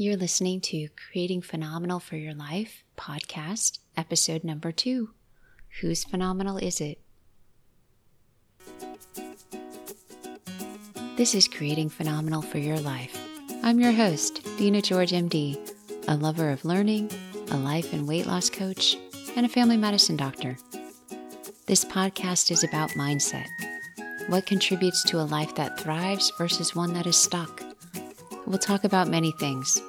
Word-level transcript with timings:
You're 0.00 0.16
listening 0.16 0.60
to 0.60 0.86
Creating 1.10 1.42
Phenomenal 1.42 1.98
for 1.98 2.14
Your 2.14 2.32
Life 2.32 2.84
podcast, 2.96 3.80
episode 3.96 4.44
number 4.44 4.70
two. 4.70 5.10
Whose 5.80 6.04
phenomenal 6.04 6.56
is 6.56 6.80
it? 6.80 7.00
This 11.16 11.34
is 11.34 11.48
Creating 11.48 11.88
Phenomenal 11.88 12.42
for 12.42 12.58
Your 12.58 12.78
Life. 12.78 13.20
I'm 13.64 13.80
your 13.80 13.90
host, 13.90 14.46
Dina 14.56 14.82
George, 14.82 15.10
MD, 15.10 15.58
a 16.06 16.14
lover 16.14 16.50
of 16.50 16.64
learning, 16.64 17.10
a 17.50 17.56
life 17.56 17.92
and 17.92 18.06
weight 18.06 18.26
loss 18.26 18.48
coach, 18.48 18.96
and 19.34 19.44
a 19.44 19.48
family 19.48 19.76
medicine 19.76 20.16
doctor. 20.16 20.56
This 21.66 21.84
podcast 21.84 22.52
is 22.52 22.62
about 22.62 22.90
mindset 22.90 23.48
what 24.28 24.46
contributes 24.46 25.02
to 25.02 25.18
a 25.18 25.26
life 25.26 25.56
that 25.56 25.80
thrives 25.80 26.30
versus 26.38 26.76
one 26.76 26.92
that 26.92 27.06
is 27.08 27.16
stuck. 27.16 27.67
We'll 28.48 28.56
talk 28.56 28.84
about 28.84 29.08
many 29.08 29.30
things 29.32 29.82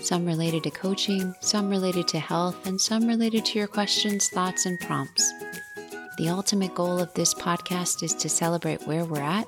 some 0.00 0.26
related 0.26 0.64
to 0.64 0.70
coaching, 0.70 1.32
some 1.40 1.70
related 1.70 2.08
to 2.08 2.18
health, 2.18 2.66
and 2.66 2.78
some 2.78 3.06
related 3.06 3.44
to 3.46 3.58
your 3.58 3.68
questions, 3.68 4.28
thoughts, 4.28 4.66
and 4.66 4.78
prompts. 4.80 5.32
The 6.18 6.28
ultimate 6.28 6.74
goal 6.74 6.98
of 6.98 7.14
this 7.14 7.32
podcast 7.32 8.02
is 8.02 8.12
to 8.14 8.28
celebrate 8.28 8.82
where 8.82 9.04
we're 9.04 9.22
at 9.22 9.46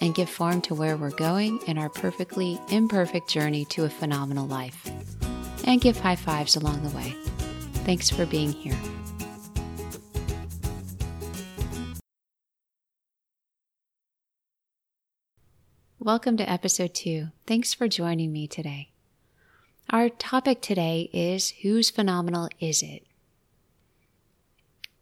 and 0.00 0.14
give 0.14 0.28
form 0.28 0.60
to 0.62 0.74
where 0.74 0.96
we're 0.96 1.10
going 1.10 1.60
in 1.68 1.78
our 1.78 1.88
perfectly 1.88 2.60
imperfect 2.70 3.30
journey 3.30 3.64
to 3.66 3.84
a 3.84 3.88
phenomenal 3.88 4.46
life, 4.46 4.90
and 5.64 5.80
give 5.80 5.96
high 5.98 6.16
fives 6.16 6.56
along 6.56 6.82
the 6.82 6.94
way. 6.94 7.14
Thanks 7.84 8.10
for 8.10 8.26
being 8.26 8.52
here. 8.52 8.76
Welcome 16.04 16.36
to 16.36 16.50
episode 16.50 16.92
two. 16.92 17.28
Thanks 17.46 17.72
for 17.72 17.88
joining 17.88 18.30
me 18.30 18.46
today. 18.46 18.90
Our 19.88 20.10
topic 20.10 20.60
today 20.60 21.08
is 21.14 21.54
Whose 21.62 21.88
Phenomenal 21.88 22.50
Is 22.60 22.82
It? 22.82 23.06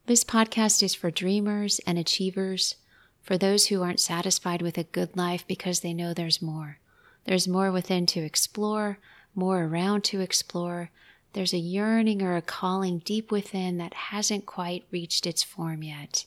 This 0.07 0.23
podcast 0.23 0.81
is 0.81 0.95
for 0.95 1.11
dreamers 1.11 1.81
and 1.89 1.99
achievers, 1.99 2.77
for 3.21 3.37
those 3.37 3.67
who 3.67 3.83
aren't 3.83 3.99
satisfied 3.99 4.63
with 4.63 4.79
a 4.79 4.85
good 4.85 5.17
life 5.17 5.45
because 5.49 5.81
they 5.81 5.93
know 5.93 6.15
there's 6.15 6.41
more. 6.41 6.79
There's 7.25 7.49
more 7.49 7.73
within 7.73 8.07
to 8.07 8.21
explore, 8.21 9.01
more 9.35 9.65
around 9.65 10.05
to 10.05 10.21
explore. 10.21 10.93
There's 11.33 11.53
a 11.53 11.59
yearning 11.59 12.23
or 12.23 12.37
a 12.37 12.43
calling 12.43 13.01
deep 13.01 13.33
within 13.33 13.77
that 13.79 13.95
hasn't 13.95 14.47
quite 14.47 14.85
reached 14.93 15.27
its 15.27 15.43
form 15.43 15.83
yet. 15.83 16.27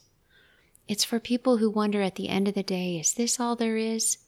It's 0.86 1.02
for 1.02 1.18
people 1.18 1.56
who 1.56 1.70
wonder 1.70 2.02
at 2.02 2.16
the 2.16 2.28
end 2.28 2.46
of 2.46 2.52
the 2.52 2.62
day, 2.62 2.98
is 2.98 3.14
this 3.14 3.40
all 3.40 3.56
there 3.56 3.78
is? 3.78 4.18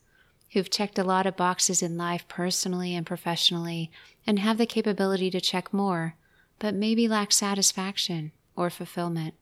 Who've 0.52 0.70
checked 0.70 0.98
a 0.98 1.04
lot 1.04 1.26
of 1.26 1.36
boxes 1.36 1.82
in 1.82 1.96
life 1.96 2.26
personally 2.28 2.94
and 2.94 3.06
professionally 3.06 3.90
and 4.26 4.38
have 4.38 4.58
the 4.58 4.66
capability 4.66 5.30
to 5.30 5.40
check 5.40 5.72
more, 5.72 6.14
but 6.58 6.74
maybe 6.74 7.06
lack 7.06 7.32
satisfaction 7.32 8.32
or 8.56 8.70
fulfillment. 8.70 9.34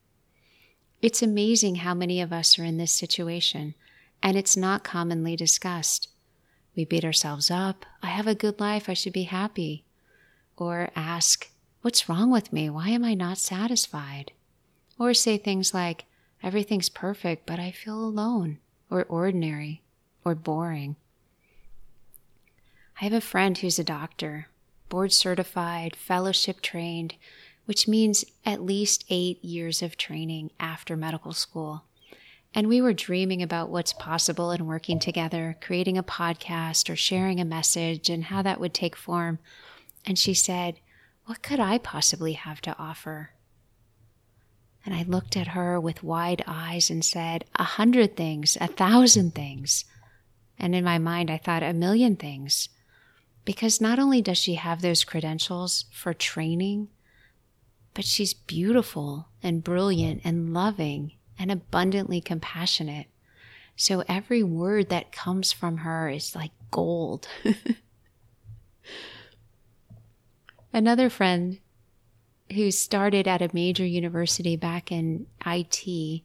It's 1.00 1.22
amazing 1.22 1.76
how 1.76 1.94
many 1.94 2.20
of 2.20 2.32
us 2.32 2.58
are 2.58 2.64
in 2.64 2.78
this 2.78 2.92
situation, 2.92 3.74
and 4.22 4.36
it's 4.36 4.56
not 4.56 4.82
commonly 4.82 5.36
discussed. 5.36 6.08
We 6.74 6.84
beat 6.84 7.04
ourselves 7.04 7.50
up. 7.50 7.86
I 8.02 8.08
have 8.08 8.26
a 8.26 8.34
good 8.34 8.60
life. 8.60 8.88
I 8.88 8.94
should 8.94 9.12
be 9.12 9.24
happy. 9.24 9.84
Or 10.56 10.90
ask, 10.96 11.50
What's 11.82 12.08
wrong 12.08 12.30
with 12.32 12.52
me? 12.52 12.68
Why 12.68 12.88
am 12.88 13.04
I 13.04 13.14
not 13.14 13.38
satisfied? 13.38 14.32
Or 14.98 15.14
say 15.14 15.36
things 15.36 15.72
like, 15.72 16.06
Everything's 16.42 16.88
perfect, 16.88 17.46
but 17.46 17.60
I 17.60 17.70
feel 17.70 18.02
alone 18.02 18.58
or 18.90 19.04
ordinary 19.04 19.82
or 20.26 20.34
boring. 20.34 20.96
I 23.00 23.04
have 23.04 23.12
a 23.12 23.20
friend 23.20 23.56
who's 23.56 23.78
a 23.78 23.84
doctor, 23.84 24.48
board 24.88 25.12
certified, 25.12 25.94
fellowship 25.94 26.60
trained, 26.60 27.14
which 27.66 27.86
means 27.86 28.24
at 28.44 28.60
least 28.60 29.04
eight 29.08 29.42
years 29.44 29.82
of 29.82 29.96
training 29.96 30.50
after 30.58 30.96
medical 30.96 31.32
school. 31.32 31.84
And 32.52 32.66
we 32.66 32.80
were 32.80 32.92
dreaming 32.92 33.40
about 33.40 33.70
what's 33.70 33.92
possible 33.92 34.50
in 34.50 34.66
working 34.66 34.98
together, 34.98 35.56
creating 35.60 35.96
a 35.96 36.02
podcast 36.02 36.90
or 36.90 36.96
sharing 36.96 37.38
a 37.38 37.44
message 37.44 38.10
and 38.10 38.24
how 38.24 38.42
that 38.42 38.58
would 38.58 38.74
take 38.74 38.96
form. 38.96 39.38
And 40.04 40.18
she 40.18 40.34
said, 40.34 40.80
What 41.26 41.40
could 41.40 41.60
I 41.60 41.78
possibly 41.78 42.32
have 42.32 42.60
to 42.62 42.76
offer? 42.80 43.30
And 44.84 44.92
I 44.92 45.04
looked 45.04 45.36
at 45.36 45.48
her 45.48 45.78
with 45.78 46.02
wide 46.02 46.42
eyes 46.48 46.90
and 46.90 47.04
said, 47.04 47.44
A 47.56 47.64
hundred 47.64 48.16
things, 48.16 48.56
a 48.60 48.66
thousand 48.66 49.36
things. 49.36 49.84
And 50.58 50.74
in 50.74 50.84
my 50.84 50.98
mind, 50.98 51.30
I 51.30 51.38
thought 51.38 51.62
a 51.62 51.72
million 51.72 52.16
things. 52.16 52.68
Because 53.44 53.80
not 53.80 53.98
only 53.98 54.20
does 54.20 54.38
she 54.38 54.54
have 54.54 54.82
those 54.82 55.04
credentials 55.04 55.84
for 55.92 56.12
training, 56.12 56.88
but 57.94 58.04
she's 58.04 58.34
beautiful 58.34 59.28
and 59.42 59.64
brilliant 59.64 60.20
and 60.24 60.52
loving 60.52 61.12
and 61.38 61.50
abundantly 61.50 62.20
compassionate. 62.20 63.06
So 63.76 64.02
every 64.08 64.42
word 64.42 64.88
that 64.88 65.12
comes 65.12 65.52
from 65.52 65.78
her 65.78 66.08
is 66.08 66.34
like 66.34 66.50
gold. 66.70 67.28
Another 70.72 71.08
friend 71.08 71.58
who 72.52 72.70
started 72.70 73.26
at 73.26 73.42
a 73.42 73.50
major 73.52 73.84
university 73.84 74.56
back 74.56 74.92
in 74.92 75.26
IT. 75.44 76.22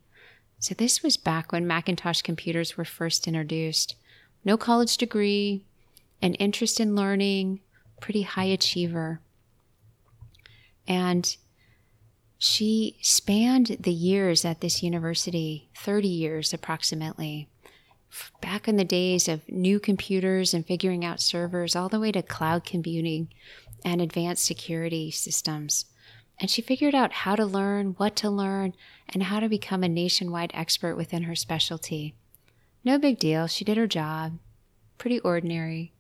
So 0.59 0.75
this 0.75 1.01
was 1.03 1.17
back 1.17 1.51
when 1.51 1.67
Macintosh 1.67 2.21
computers 2.21 2.77
were 2.77 2.85
first 2.85 3.27
introduced 3.27 3.95
no 4.43 4.57
college 4.57 4.97
degree, 4.97 5.65
an 6.21 6.33
interest 6.35 6.79
in 6.79 6.95
learning, 6.95 7.61
pretty 7.99 8.23
high 8.23 8.45
achiever. 8.45 9.21
And 10.87 11.35
she 12.37 12.97
spanned 13.01 13.77
the 13.79 13.91
years 13.91 14.43
at 14.43 14.61
this 14.61 14.81
university, 14.81 15.69
30 15.77 16.07
years 16.07 16.53
approximately, 16.53 17.47
back 18.41 18.67
in 18.67 18.77
the 18.77 18.83
days 18.83 19.27
of 19.27 19.47
new 19.47 19.79
computers 19.79 20.53
and 20.53 20.65
figuring 20.65 21.05
out 21.05 21.21
servers, 21.21 21.75
all 21.75 21.87
the 21.87 21.99
way 21.99 22.11
to 22.11 22.23
cloud 22.23 22.65
computing 22.65 23.29
and 23.85 24.01
advanced 24.01 24.43
security 24.43 25.11
systems. 25.11 25.85
And 26.39 26.49
she 26.49 26.63
figured 26.63 26.95
out 26.95 27.11
how 27.11 27.35
to 27.35 27.45
learn, 27.45 27.93
what 27.97 28.15
to 28.17 28.29
learn, 28.29 28.73
and 29.07 29.23
how 29.23 29.39
to 29.39 29.47
become 29.47 29.83
a 29.83 29.89
nationwide 29.89 30.51
expert 30.55 30.95
within 30.95 31.23
her 31.23 31.35
specialty. 31.35 32.15
No 32.83 32.97
big 32.97 33.19
deal. 33.19 33.47
She 33.47 33.63
did 33.63 33.77
her 33.77 33.87
job. 33.87 34.39
Pretty 34.97 35.19
ordinary. 35.19 35.93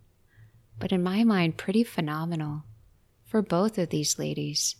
But 0.79 0.91
in 0.91 1.03
my 1.03 1.23
mind, 1.23 1.57
pretty 1.57 1.83
phenomenal 1.83 2.63
for 3.23 3.41
both 3.41 3.77
of 3.77 3.89
these 3.89 4.17
ladies. 4.17 4.75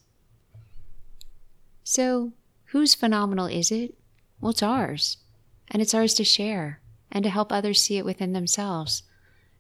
So, 1.84 2.34
whose 2.66 2.96
phenomenal 2.96 3.46
is 3.46 3.72
it? 3.72 3.96
Well, 4.40 4.52
it's 4.52 4.64
ours. 4.64 5.18
And 5.70 5.82
it's 5.82 5.94
ours 5.94 6.14
to 6.16 6.24
share 6.24 6.82
and 7.12 7.24
to 7.24 7.30
help 7.30 7.52
others 7.52 7.82
see 7.82 7.98
it 7.98 8.06
within 8.06 8.34
themselves 8.34 9.04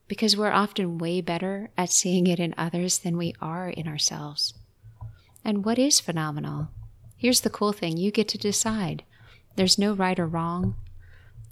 because 0.08 0.36
we're 0.36 0.52
often 0.52 0.98
way 0.98 1.22
better 1.22 1.70
at 1.78 1.90
seeing 1.90 2.28
it 2.28 2.40
in 2.40 2.54
others 2.58 3.00
than 3.00 3.18
we 3.18 3.34
are 3.40 3.70
in 3.70 3.88
ourselves. 3.88 4.54
And 5.46 5.64
what 5.64 5.80
is 5.80 6.00
phenomenal? 6.00 6.70
Here's 7.16 7.42
the 7.42 7.50
cool 7.50 7.72
thing 7.72 7.98
you 7.98 8.12
get 8.12 8.28
to 8.30 8.38
decide. 8.38 9.04
There's 9.56 9.78
no 9.78 9.94
right 9.94 10.20
or 10.20 10.28
wrong 10.28 10.76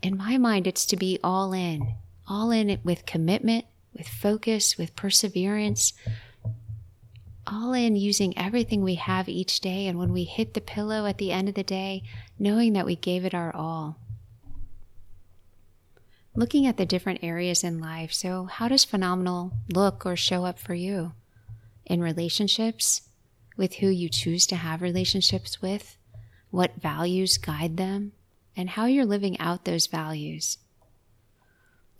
in 0.01 0.17
my 0.17 0.37
mind, 0.37 0.67
it's 0.67 0.85
to 0.87 0.97
be 0.97 1.19
all 1.23 1.53
in, 1.53 1.95
all 2.27 2.51
in 2.51 2.69
it 2.69 2.79
with 2.83 3.05
commitment, 3.05 3.65
with 3.93 4.07
focus, 4.07 4.77
with 4.77 4.95
perseverance, 4.95 5.93
all 7.45 7.73
in 7.73 7.95
using 7.95 8.37
everything 8.37 8.81
we 8.81 8.95
have 8.95 9.27
each 9.27 9.59
day. 9.59 9.87
And 9.87 9.97
when 9.97 10.13
we 10.13 10.23
hit 10.23 10.53
the 10.53 10.61
pillow 10.61 11.05
at 11.05 11.17
the 11.17 11.31
end 11.31 11.49
of 11.49 11.55
the 11.55 11.63
day, 11.63 12.03
knowing 12.37 12.73
that 12.73 12.85
we 12.85 12.95
gave 12.95 13.25
it 13.25 13.33
our 13.33 13.53
all. 13.55 13.97
Looking 16.35 16.67
at 16.67 16.77
the 16.77 16.85
different 16.85 17.23
areas 17.23 17.63
in 17.63 17.79
life. 17.79 18.13
So, 18.13 18.45
how 18.45 18.67
does 18.67 18.85
phenomenal 18.85 19.51
look 19.73 20.05
or 20.05 20.15
show 20.15 20.45
up 20.45 20.59
for 20.59 20.75
you? 20.75 21.13
In 21.85 22.01
relationships, 22.01 23.01
with 23.57 23.75
who 23.75 23.87
you 23.87 24.07
choose 24.07 24.45
to 24.47 24.55
have 24.55 24.81
relationships 24.81 25.61
with, 25.61 25.97
what 26.51 26.79
values 26.79 27.37
guide 27.37 27.77
them, 27.77 28.13
and 28.55 28.71
how 28.71 28.85
you're 28.85 29.05
living 29.05 29.39
out 29.39 29.65
those 29.65 29.87
values. 29.87 30.57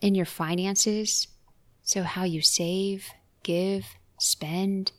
In 0.01 0.15
your 0.15 0.25
finances, 0.25 1.27
so 1.83 2.03
how 2.03 2.23
you 2.23 2.41
save, 2.41 3.09
give, 3.43 3.85
spend, 4.17 4.91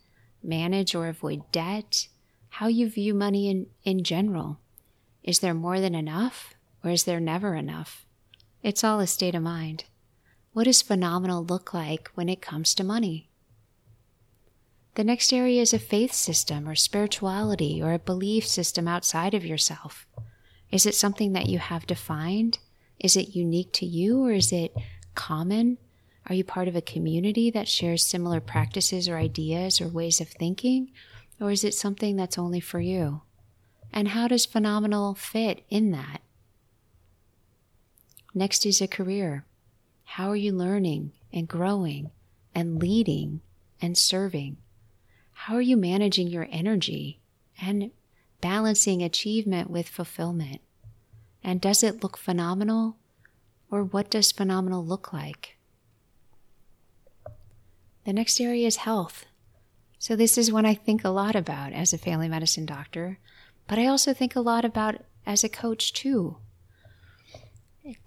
manage 0.42 0.94
or 0.94 1.08
avoid 1.08 1.50
debt, 1.52 2.08
how 2.50 2.66
you 2.66 2.88
view 2.88 3.14
money 3.14 3.48
in, 3.48 3.66
in 3.84 4.02
general. 4.02 4.58
Is 5.22 5.40
there 5.40 5.54
more 5.54 5.80
than 5.80 5.94
enough 5.94 6.54
or 6.82 6.90
is 6.90 7.04
there 7.04 7.20
never 7.20 7.54
enough? 7.54 8.06
It's 8.62 8.84
all 8.84 9.00
a 9.00 9.06
state 9.06 9.34
of 9.34 9.42
mind. 9.42 9.84
What 10.52 10.64
does 10.64 10.82
phenomenal 10.82 11.44
look 11.44 11.72
like 11.72 12.10
when 12.14 12.28
it 12.28 12.42
comes 12.42 12.74
to 12.74 12.84
money? 12.84 13.28
The 14.96 15.04
next 15.04 15.32
area 15.32 15.62
is 15.62 15.72
a 15.72 15.78
faith 15.78 16.12
system 16.12 16.68
or 16.68 16.74
spirituality 16.74 17.80
or 17.80 17.92
a 17.92 17.98
belief 17.98 18.46
system 18.46 18.88
outside 18.88 19.34
of 19.34 19.46
yourself. 19.46 20.06
Is 20.70 20.86
it 20.86 20.94
something 20.94 21.32
that 21.32 21.48
you 21.48 21.58
have 21.58 21.86
defined? 21.86 22.58
Is 22.98 23.16
it 23.16 23.34
unique 23.34 23.72
to 23.74 23.86
you 23.86 24.24
or 24.24 24.32
is 24.32 24.52
it 24.52 24.74
common? 25.14 25.78
Are 26.26 26.34
you 26.34 26.44
part 26.44 26.68
of 26.68 26.76
a 26.76 26.82
community 26.82 27.50
that 27.50 27.68
shares 27.68 28.06
similar 28.06 28.40
practices 28.40 29.08
or 29.08 29.16
ideas 29.16 29.80
or 29.80 29.88
ways 29.88 30.20
of 30.20 30.28
thinking? 30.28 30.92
Or 31.40 31.50
is 31.50 31.64
it 31.64 31.74
something 31.74 32.16
that's 32.16 32.38
only 32.38 32.60
for 32.60 32.80
you? 32.80 33.22
And 33.92 34.08
how 34.08 34.28
does 34.28 34.46
phenomenal 34.46 35.14
fit 35.14 35.64
in 35.68 35.90
that? 35.90 36.20
Next 38.34 38.64
is 38.64 38.80
a 38.80 38.86
career. 38.86 39.44
How 40.04 40.28
are 40.30 40.36
you 40.36 40.52
learning 40.52 41.12
and 41.32 41.48
growing 41.48 42.10
and 42.54 42.80
leading 42.80 43.40
and 43.80 43.98
serving? 43.98 44.58
How 45.32 45.54
are 45.54 45.62
you 45.62 45.76
managing 45.76 46.28
your 46.28 46.46
energy 46.50 47.20
and 47.60 47.90
balancing 48.40 49.02
achievement 49.02 49.70
with 49.70 49.88
fulfillment? 49.88 50.60
And 51.42 51.60
does 51.60 51.82
it 51.82 52.02
look 52.02 52.16
phenomenal? 52.16 52.96
Or 53.70 53.84
what 53.84 54.10
does 54.10 54.32
phenomenal 54.32 54.84
look 54.84 55.12
like? 55.12 55.56
The 58.04 58.12
next 58.12 58.40
area 58.40 58.66
is 58.66 58.76
health. 58.76 59.26
So, 59.98 60.16
this 60.16 60.38
is 60.38 60.50
one 60.50 60.64
I 60.64 60.74
think 60.74 61.04
a 61.04 61.10
lot 61.10 61.36
about 61.36 61.72
as 61.72 61.92
a 61.92 61.98
family 61.98 62.28
medicine 62.28 62.64
doctor, 62.64 63.18
but 63.68 63.78
I 63.78 63.86
also 63.86 64.14
think 64.14 64.34
a 64.34 64.40
lot 64.40 64.64
about 64.64 64.96
as 65.26 65.44
a 65.44 65.48
coach 65.48 65.92
too. 65.92 66.38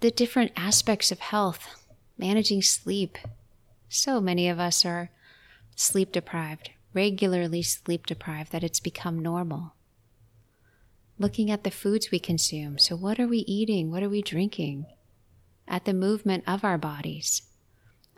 The 0.00 0.10
different 0.10 0.52
aspects 0.56 1.12
of 1.12 1.20
health, 1.20 1.86
managing 2.18 2.62
sleep. 2.62 3.18
So 3.88 4.20
many 4.20 4.48
of 4.48 4.58
us 4.58 4.84
are 4.84 5.10
sleep 5.76 6.12
deprived, 6.12 6.70
regularly 6.92 7.62
sleep 7.62 8.06
deprived, 8.06 8.52
that 8.52 8.64
it's 8.64 8.80
become 8.80 9.20
normal. 9.20 9.73
Looking 11.18 11.50
at 11.50 11.64
the 11.64 11.70
foods 11.70 12.10
we 12.10 12.18
consume. 12.18 12.78
So, 12.78 12.96
what 12.96 13.20
are 13.20 13.28
we 13.28 13.38
eating? 13.38 13.90
What 13.90 14.02
are 14.02 14.08
we 14.08 14.22
drinking? 14.22 14.86
At 15.68 15.84
the 15.84 15.94
movement 15.94 16.44
of 16.46 16.64
our 16.64 16.78
bodies 16.78 17.42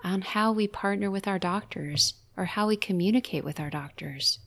on 0.02 0.22
how 0.22 0.52
we 0.52 0.69
partner 0.69 1.10
with 1.10 1.26
our 1.26 1.38
doctors 1.38 2.14
or 2.37 2.44
how 2.44 2.66
we 2.66 2.76
communicate 2.76 3.44
with 3.44 3.58
our 3.58 3.70
doctors. 3.70 4.38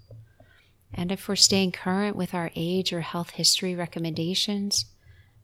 And 0.94 1.12
if 1.12 1.28
we're 1.28 1.36
staying 1.36 1.72
current 1.72 2.16
with 2.16 2.34
our 2.34 2.52
age 2.56 2.92
or 2.94 3.02
health 3.02 3.32
history 3.32 3.76
recommendations, 3.76 4.86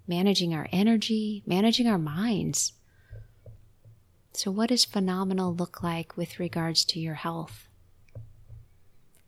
managing 0.07 0.53
our 0.53 0.67
energy, 0.71 1.43
managing 1.45 1.87
our 1.87 1.97
minds. 1.97 2.73
So, 4.33 4.51
what 4.51 4.69
does 4.69 4.85
phenomenal 4.85 5.53
look 5.53 5.81
like 5.81 6.17
with 6.17 6.39
regards 6.39 6.83
to 6.85 6.99
your 6.99 7.15
health? 7.15 7.67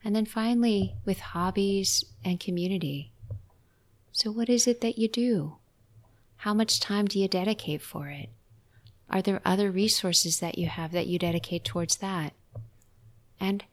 And 0.04 0.16
then 0.16 0.26
finally, 0.26 0.96
with 1.06 1.20
hobbies 1.20 2.06
and 2.24 2.40
community. 2.40 3.12
So, 4.18 4.32
what 4.32 4.50
is 4.50 4.66
it 4.66 4.82
that 4.82 4.98
you 4.98 5.08
do? 5.08 5.58
How 6.38 6.52
much 6.52 6.80
time 6.80 7.06
do 7.06 7.20
you 7.20 7.28
dedicate 7.28 7.84
for 7.84 8.08
it? 8.08 8.30
Are 9.12 9.22
there 9.22 9.44
other 9.46 9.70
resources 9.70 10.40
that 10.40 10.58
you 10.58 10.66
have 10.66 10.92
that 10.94 11.06
you 11.06 11.20
dedicate 11.20 11.64
towards 11.64 11.98
that? 11.98 12.34
And 13.40 13.64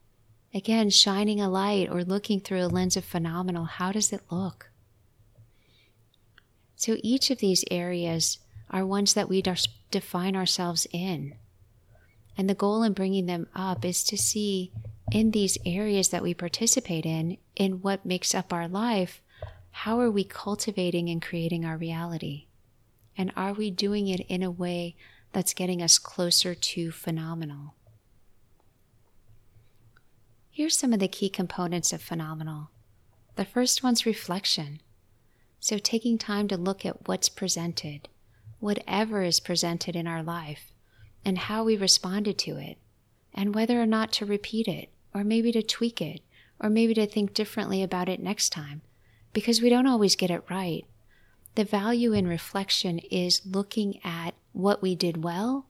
again, 0.53 0.91
shining 0.91 1.41
a 1.41 1.49
light 1.49 1.89
or 1.91 2.05
looking 2.05 2.41
through 2.41 2.63
a 2.63 2.69
lens 2.69 2.95
of 2.95 3.07
phenomenal, 3.07 3.65
how 3.65 3.91
does 3.91 4.13
it 4.13 4.21
look? 4.31 4.69
So 6.77 6.99
each 7.03 7.31
of 7.31 7.39
these 7.39 7.65
areas 7.71 8.37
are 8.69 8.85
ones 8.85 9.15
that 9.15 9.31
we 9.31 9.43
define 9.91 10.37
ourselves 10.37 10.87
in. 10.93 11.37
And 12.37 12.51
the 12.51 12.55
goal 12.55 12.83
in 12.83 12.93
bringing 12.93 13.25
them 13.25 13.47
up 13.55 13.83
is 13.83 14.05
to 14.05 14.19
see 14.19 14.73
in 15.11 15.31
these 15.31 15.57
areas 15.65 16.11
that 16.11 16.23
we 16.23 16.35
participate 16.35 17.07
in, 17.07 17.39
in 17.57 17.81
what 17.81 18.05
makes 18.05 18.35
up 18.35 18.53
our 18.53 18.69
life, 18.69 19.23
how 19.79 20.01
are 20.01 20.11
we 20.11 20.25
cultivating 20.25 21.09
and 21.09 21.21
creating 21.21 21.65
our 21.65 21.77
reality? 21.77 22.47
And 23.17 23.33
are 23.37 23.53
we 23.53 23.71
doing 23.71 24.09
it 24.09 24.21
in 24.21 24.43
a 24.43 24.51
way 24.51 24.97
that's 25.35 25.53
getting 25.53 25.83
us 25.83 25.99
closer 25.99 26.55
to 26.55 26.91
phenomenal. 26.91 27.75
Here's 30.51 30.79
some 30.79 30.93
of 30.93 31.01
the 31.01 31.09
key 31.09 31.29
components 31.29 31.93
of 31.93 32.01
phenomenal. 32.01 32.71
The 33.35 33.45
first 33.45 33.83
one's 33.83 34.07
reflection. 34.07 34.81
So, 35.59 35.79
taking 35.79 36.19
time 36.19 36.47
to 36.49 36.57
look 36.57 36.87
at 36.87 37.09
what's 37.09 37.29
presented, 37.29 38.09
whatever 38.61 39.23
is 39.23 39.41
presented 39.41 39.97
in 39.97 40.07
our 40.07 40.23
life, 40.23 40.73
and 41.25 41.37
how 41.37 41.65
we 41.65 41.77
responded 41.77 42.39
to 42.39 42.57
it, 42.57 42.79
and 43.35 43.55
whether 43.55 43.83
or 43.83 43.87
not 43.87 44.13
to 44.13 44.27
repeat 44.27 44.69
it, 44.69 44.91
or 45.13 45.25
maybe 45.25 45.51
to 45.53 45.63
tweak 45.63 46.01
it, 46.01 46.21
or 46.61 46.71
maybe 46.71 46.95
to 46.95 47.07
think 47.07 47.35
differently 47.35 47.83
about 47.83 48.09
it 48.09 48.21
next 48.21 48.51
time, 48.51 48.83
because 49.35 49.61
we 49.61 49.69
don't 49.69 49.87
always 49.87 50.17
get 50.17 50.31
it 50.31 50.45
right. 50.49 50.87
The 51.57 51.65
value 51.65 52.13
in 52.13 52.27
reflection 52.27 52.99
is 52.99 53.43
looking 53.45 54.01
at 54.03 54.35
what 54.53 54.81
we 54.81 54.95
did 54.95 55.23
well 55.23 55.67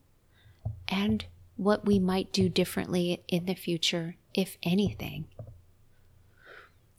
and 0.87 1.25
what 1.57 1.85
we 1.85 1.99
might 1.99 2.33
do 2.33 2.49
differently 2.49 3.23
in 3.27 3.47
the 3.47 3.55
future, 3.55 4.17
if 4.33 4.57
anything. 4.63 5.27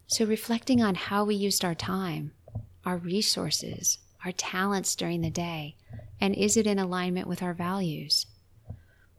So, 0.07 0.25
reflecting 0.25 0.83
on 0.83 0.95
how 0.95 1.23
we 1.25 1.35
used 1.35 1.65
our 1.65 1.73
time, 1.73 2.31
our 2.85 2.97
resources, 2.97 3.97
our 4.23 4.31
talents 4.31 4.95
during 4.95 5.21
the 5.21 5.31
day, 5.31 5.75
and 6.21 6.35
is 6.35 6.57
it 6.57 6.68
in 6.68 6.77
alignment 6.77 7.27
with 7.27 7.41
our 7.41 7.53
values? 7.53 8.27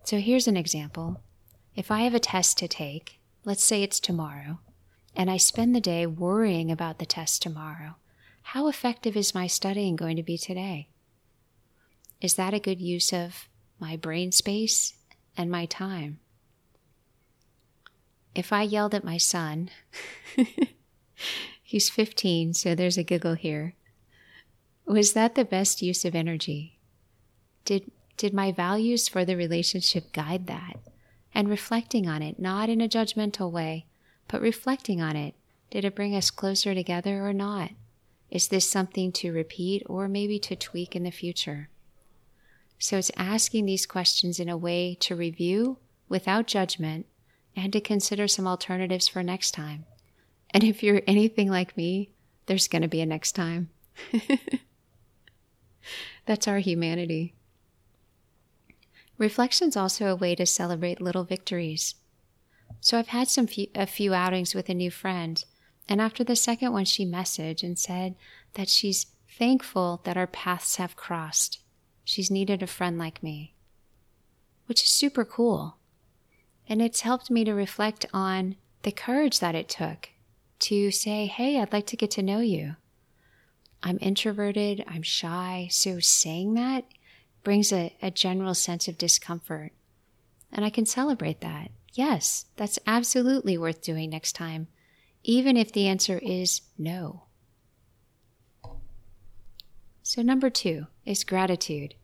So, 0.05 0.19
here's 0.19 0.47
an 0.47 0.57
example. 0.57 1.21
If 1.75 1.91
I 1.91 2.03
have 2.03 2.15
a 2.15 2.21
test 2.21 2.57
to 2.59 2.69
take, 2.69 3.19
let's 3.45 3.65
say 3.65 3.83
it's 3.83 4.01
tomorrow, 4.01 4.61
and 5.17 5.31
I 5.31 5.39
spend 5.39 5.75
the 5.75 5.81
day 5.81 6.07
worrying 6.07 6.71
about 6.71 6.99
the 6.99 7.07
test 7.07 7.41
tomorrow, 7.41 7.97
how 8.43 8.69
effective 8.69 9.17
is 9.17 9.35
my 9.35 9.47
studying 9.47 9.97
going 9.97 10.17
to 10.17 10.23
be 10.23 10.37
today? 10.37 10.89
Is 12.21 12.35
that 12.35 12.55
a 12.55 12.61
good 12.61 12.81
use 12.81 13.13
of 13.13 13.49
my 13.81 13.97
brain 13.97 14.31
space 14.31 14.95
and 15.37 15.51
my 15.51 15.65
time? 15.65 16.21
If 18.35 18.53
I 18.53 18.63
yelled 18.63 18.95
at 18.95 19.05
my 19.05 19.17
son, 19.17 19.71
he's 21.63 21.89
15, 21.89 22.53
so 22.53 22.75
there's 22.75 22.99
a 22.99 23.03
giggle 23.03 23.35
here. 23.35 23.75
Was 24.85 25.15
that 25.15 25.35
the 25.35 25.45
best 25.45 25.81
use 25.81 26.05
of 26.05 26.15
energy? 26.15 26.79
Did, 27.65 27.91
did 28.19 28.35
my 28.35 28.53
values 28.53 29.09
for 29.09 29.25
the 29.25 29.37
relationship 29.37 30.13
guide 30.13 30.47
that? 30.47 30.79
And 31.35 31.49
reflecting 31.49 32.07
on 32.09 32.23
it, 32.23 32.39
not 32.39 32.69
in 32.69 32.81
a 32.81 32.89
judgmental 32.89 33.51
way, 33.51 33.87
but 34.29 34.41
reflecting 34.41 35.01
on 35.01 35.17
it, 35.17 35.35
did 35.71 35.85
it 35.85 35.95
bring 35.95 36.15
us 36.15 36.31
closer 36.31 36.75
together 36.75 37.27
or 37.27 37.33
not? 37.33 37.71
Is 38.31 38.49
this 38.49 38.69
something 38.69 39.13
to 39.13 39.33
repeat 39.33 39.83
or 39.87 40.09
maybe 40.09 40.39
to 40.41 40.57
tweak 40.57 40.97
in 40.97 41.05
the 41.05 41.11
future? 41.11 41.69
So 42.79 42.99
it's 42.99 43.11
asking 43.17 43.67
these 43.67 43.87
questions 43.87 44.39
in 44.39 44.49
a 44.49 44.57
way 44.57 44.97
to 45.01 45.17
review 45.17 45.79
without 46.09 46.47
judgment 46.47 47.07
and 47.55 47.73
to 47.73 47.81
consider 47.81 48.29
some 48.29 48.47
alternatives 48.47 49.09
for 49.09 49.23
next 49.23 49.53
time. 49.53 49.87
And 50.51 50.63
if 50.63 50.83
you're 50.83 51.03
anything 51.07 51.51
like 51.51 51.77
me, 51.77 52.11
there's 52.47 52.69
going 52.69 52.83
to 52.83 52.89
be 52.89 53.01
a 53.01 53.07
next 53.07 53.33
time. 53.33 53.71
That's 56.27 56.49
our 56.49 56.59
humanity. 56.59 57.35
Reflection's 59.19 59.77
also 59.77 60.07
a 60.07 60.17
way 60.17 60.35
to 60.35 60.45
celebrate 60.45 61.01
little 61.01 61.25
victories. 61.25 61.95
So 62.81 62.99
I've 62.99 63.09
had 63.09 63.29
some 63.29 63.47
few, 63.47 63.69
a 63.75 63.87
few 63.87 64.15
outings 64.15 64.55
with 64.55 64.69
a 64.69 64.75
new 64.75 64.91
friend, 64.91 65.45
and 65.89 66.01
after 66.01 66.25
the 66.25 66.37
second 66.37 66.73
one, 66.73 66.85
she 66.85 67.07
messaged 67.07 67.63
and 67.63 67.79
said 67.79 68.17
that 68.55 68.69
she's 68.69 69.07
thankful 69.29 70.01
that 70.05 70.17
our 70.17 70.27
paths 70.27 70.77
have 70.77 70.97
crossed 70.97 71.61
She's 72.07 72.31
needed 72.31 72.63
a 72.63 72.69
friend 72.69 72.99
like 72.99 73.21
me, 73.21 73.53
which 74.67 74.85
is 74.85 74.91
super 74.91 75.25
cool. 75.25 75.77
And 76.69 76.81
it's 76.81 77.01
helped 77.01 77.33
me 77.33 77.45
to 77.45 77.53
reflect 77.53 78.07
on 78.15 78.55
the 78.83 78.93
courage 78.93 79.41
that 79.41 79.57
it 79.57 79.69
took 79.69 80.11
to 80.61 80.93
say, 80.93 81.27
Hey, 81.27 81.61
I'd 81.61 81.73
like 81.73 81.87
to 81.87 81.97
get 81.97 82.13
to 82.13 82.23
know 82.23 82.39
you. 82.39 82.77
I'm 83.83 83.99
introverted, 84.01 84.85
I'm 84.87 85.03
shy, 85.03 85.67
so 85.69 85.99
saying 85.99 86.55
that 86.55 86.85
brings 87.43 87.73
a, 87.73 87.93
a 88.01 88.13
general 88.13 88.55
sense 88.55 88.87
of 88.87 88.99
discomfort. 88.99 89.73
And 90.53 90.65
I 90.65 90.71
can 90.71 90.87
celebrate 90.87 91.41
that. 91.41 91.73
Yes, 91.97 92.45
that's 92.57 92.79
absolutely 92.87 93.57
worth 93.57 93.81
doing 93.81 94.11
next 94.11 94.35
time, 94.35 94.69
even 95.23 95.57
if 95.57 95.73
the 95.73 95.89
answer 95.89 96.19
is 96.23 96.61
no. 96.77 97.23
So, 100.03 100.21
number 100.21 100.51
two 100.51 100.89
is 101.07 101.25
gratitude. 101.25 101.95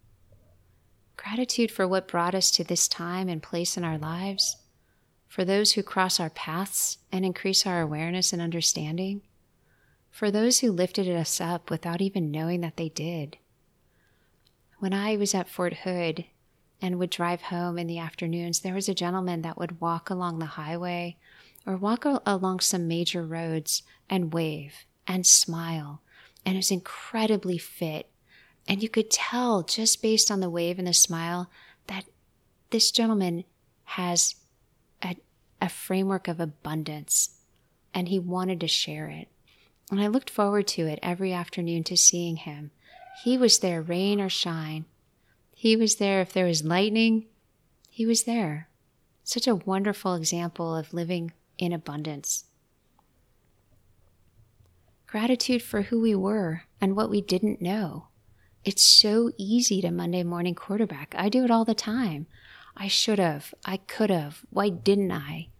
Gratitude 1.18 1.70
for 1.70 1.86
what 1.86 2.08
brought 2.08 2.34
us 2.34 2.50
to 2.52 2.64
this 2.64 2.88
time 2.88 3.28
and 3.28 3.42
place 3.42 3.76
in 3.76 3.84
our 3.84 3.98
lives, 3.98 4.56
for 5.28 5.44
those 5.44 5.72
who 5.72 5.82
cross 5.82 6.18
our 6.18 6.30
paths 6.30 6.96
and 7.12 7.22
increase 7.26 7.66
our 7.66 7.82
awareness 7.82 8.32
and 8.32 8.40
understanding, 8.40 9.20
for 10.10 10.30
those 10.30 10.60
who 10.60 10.72
lifted 10.72 11.06
us 11.06 11.38
up 11.38 11.68
without 11.68 12.00
even 12.00 12.30
knowing 12.30 12.62
that 12.62 12.78
they 12.78 12.88
did. 12.88 13.36
When 14.78 14.94
I 14.94 15.18
was 15.18 15.34
at 15.34 15.50
Fort 15.50 15.74
Hood 15.84 16.24
and 16.82 16.98
would 16.98 17.10
drive 17.10 17.42
home 17.42 17.78
in 17.78 17.86
the 17.86 17.98
afternoons, 17.98 18.60
there 18.60 18.74
was 18.74 18.88
a 18.88 18.94
gentleman 18.94 19.42
that 19.42 19.56
would 19.56 19.80
walk 19.80 20.10
along 20.10 20.40
the 20.40 20.46
highway 20.46 21.16
or 21.64 21.76
walk 21.76 22.04
along 22.04 22.58
some 22.60 22.88
major 22.88 23.22
roads 23.22 23.84
and 24.10 24.34
wave 24.34 24.84
and 25.06 25.24
smile 25.24 26.02
and 26.44 26.56
was 26.56 26.72
incredibly 26.72 27.56
fit. 27.56 28.10
And 28.66 28.82
you 28.82 28.88
could 28.88 29.10
tell 29.10 29.62
just 29.62 30.02
based 30.02 30.30
on 30.30 30.40
the 30.40 30.50
wave 30.50 30.78
and 30.78 30.88
the 30.88 30.92
smile 30.92 31.48
that 31.86 32.04
this 32.70 32.90
gentleman 32.90 33.44
has 33.84 34.34
a, 35.02 35.16
a 35.60 35.68
framework 35.68 36.26
of 36.26 36.40
abundance 36.40 37.38
and 37.94 38.08
he 38.08 38.18
wanted 38.18 38.60
to 38.60 38.68
share 38.68 39.08
it. 39.08 39.28
And 39.90 40.00
I 40.00 40.06
looked 40.06 40.30
forward 40.30 40.66
to 40.68 40.86
it 40.86 40.98
every 41.02 41.32
afternoon 41.32 41.84
to 41.84 41.96
seeing 41.96 42.36
him. 42.36 42.70
He 43.22 43.36
was 43.36 43.58
there, 43.58 43.82
rain 43.82 44.20
or 44.20 44.30
shine. 44.30 44.86
He 45.62 45.76
was 45.76 45.94
there 45.94 46.20
if 46.20 46.32
there 46.32 46.46
was 46.46 46.64
lightning. 46.64 47.26
He 47.88 48.04
was 48.04 48.24
there. 48.24 48.68
Such 49.22 49.46
a 49.46 49.54
wonderful 49.54 50.16
example 50.16 50.74
of 50.74 50.92
living 50.92 51.34
in 51.56 51.72
abundance. 51.72 52.46
Gratitude 55.06 55.62
for 55.62 55.82
who 55.82 56.00
we 56.00 56.16
were 56.16 56.64
and 56.80 56.96
what 56.96 57.10
we 57.10 57.20
didn't 57.20 57.62
know. 57.62 58.08
It's 58.64 58.82
so 58.82 59.30
easy 59.38 59.80
to 59.82 59.92
Monday 59.92 60.24
morning 60.24 60.56
quarterback. 60.56 61.14
I 61.16 61.28
do 61.28 61.44
it 61.44 61.50
all 61.52 61.64
the 61.64 61.74
time. 61.74 62.26
I 62.76 62.88
should 62.88 63.20
have. 63.20 63.54
I 63.64 63.76
could 63.76 64.10
have. 64.10 64.40
Why 64.50 64.68
didn't 64.68 65.12
I? 65.12 65.50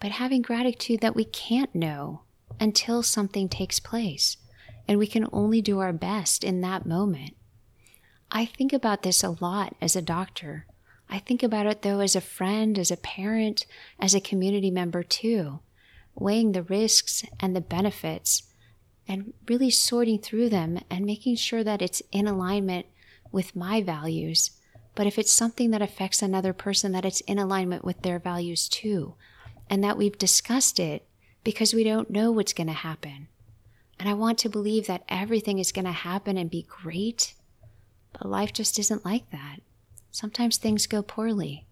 But 0.00 0.10
having 0.10 0.42
gratitude 0.42 0.98
that 1.02 1.14
we 1.14 1.26
can't 1.26 1.72
know 1.76 2.22
until 2.58 3.04
something 3.04 3.48
takes 3.48 3.78
place, 3.78 4.36
and 4.88 4.98
we 4.98 5.06
can 5.06 5.28
only 5.32 5.62
do 5.62 5.78
our 5.78 5.92
best 5.92 6.42
in 6.42 6.60
that 6.62 6.86
moment. 6.86 7.36
I 8.30 8.44
think 8.44 8.72
about 8.72 9.02
this 9.02 9.22
a 9.22 9.36
lot 9.40 9.76
as 9.80 9.96
a 9.96 10.02
doctor. 10.02 10.66
I 11.08 11.18
think 11.20 11.42
about 11.42 11.66
it 11.66 11.82
though 11.82 12.00
as 12.00 12.16
a 12.16 12.20
friend, 12.20 12.78
as 12.78 12.90
a 12.90 12.96
parent, 12.96 13.66
as 14.00 14.14
a 14.14 14.20
community 14.20 14.70
member 14.70 15.02
too, 15.02 15.60
weighing 16.14 16.52
the 16.52 16.62
risks 16.62 17.24
and 17.38 17.54
the 17.54 17.60
benefits 17.60 18.42
and 19.08 19.32
really 19.48 19.70
sorting 19.70 20.18
through 20.18 20.48
them 20.48 20.80
and 20.90 21.04
making 21.04 21.36
sure 21.36 21.62
that 21.62 21.82
it's 21.82 22.02
in 22.10 22.26
alignment 22.26 22.86
with 23.30 23.54
my 23.54 23.80
values. 23.82 24.50
But 24.96 25.06
if 25.06 25.18
it's 25.18 25.32
something 25.32 25.70
that 25.70 25.82
affects 25.82 26.22
another 26.22 26.52
person, 26.52 26.92
that 26.92 27.04
it's 27.04 27.20
in 27.22 27.38
alignment 27.38 27.84
with 27.84 28.02
their 28.02 28.18
values 28.18 28.68
too, 28.68 29.14
and 29.70 29.84
that 29.84 29.96
we've 29.96 30.18
discussed 30.18 30.80
it 30.80 31.06
because 31.44 31.74
we 31.74 31.84
don't 31.84 32.10
know 32.10 32.32
what's 32.32 32.52
going 32.52 32.66
to 32.66 32.72
happen. 32.72 33.28
And 34.00 34.08
I 34.08 34.14
want 34.14 34.38
to 34.38 34.48
believe 34.48 34.86
that 34.88 35.04
everything 35.08 35.58
is 35.58 35.70
going 35.70 35.84
to 35.84 35.92
happen 35.92 36.36
and 36.36 36.50
be 36.50 36.66
great, 36.68 37.34
but 38.18 38.28
life 38.28 38.52
just 38.52 38.78
isn't 38.78 39.04
like 39.04 39.30
that. 39.30 39.60
Sometimes 40.10 40.56
things 40.56 40.86
go 40.86 41.02
poorly. 41.02 41.66